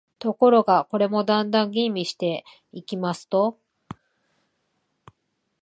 [0.17, 3.59] ところが、これもだんだん吟味していきますと、